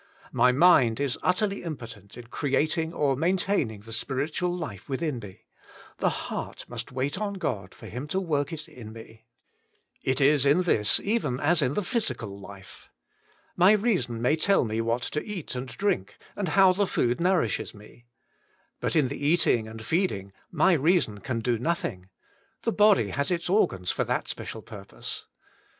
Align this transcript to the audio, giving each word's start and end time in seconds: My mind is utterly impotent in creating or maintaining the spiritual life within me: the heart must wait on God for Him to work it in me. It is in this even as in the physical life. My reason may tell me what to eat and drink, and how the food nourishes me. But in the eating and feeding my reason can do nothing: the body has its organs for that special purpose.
My 0.31 0.51
mind 0.51 0.99
is 0.99 1.19
utterly 1.21 1.61
impotent 1.61 2.17
in 2.17 2.25
creating 2.25 2.91
or 2.91 3.15
maintaining 3.15 3.81
the 3.81 3.93
spiritual 3.93 4.51
life 4.51 4.89
within 4.89 5.19
me: 5.19 5.41
the 5.99 6.09
heart 6.09 6.65
must 6.67 6.91
wait 6.91 7.19
on 7.19 7.35
God 7.35 7.75
for 7.75 7.85
Him 7.85 8.07
to 8.07 8.19
work 8.19 8.51
it 8.51 8.67
in 8.67 8.93
me. 8.93 9.25
It 10.01 10.19
is 10.19 10.43
in 10.43 10.63
this 10.63 10.99
even 11.01 11.39
as 11.39 11.61
in 11.61 11.75
the 11.75 11.83
physical 11.83 12.39
life. 12.39 12.89
My 13.55 13.73
reason 13.73 14.19
may 14.23 14.35
tell 14.35 14.65
me 14.65 14.81
what 14.81 15.03
to 15.03 15.23
eat 15.23 15.53
and 15.53 15.67
drink, 15.67 16.17
and 16.35 16.47
how 16.57 16.73
the 16.73 16.87
food 16.87 17.21
nourishes 17.21 17.75
me. 17.75 18.05
But 18.79 18.95
in 18.95 19.07
the 19.07 19.23
eating 19.23 19.67
and 19.67 19.85
feeding 19.85 20.33
my 20.49 20.73
reason 20.73 21.19
can 21.19 21.41
do 21.41 21.59
nothing: 21.59 22.09
the 22.63 22.71
body 22.71 23.09
has 23.11 23.29
its 23.29 23.51
organs 23.51 23.91
for 23.91 24.03
that 24.05 24.27
special 24.27 24.63
purpose. 24.63 25.27